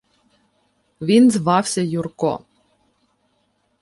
—Він 1.01 1.31
звався 1.31 1.81
Юрко. 1.81 2.43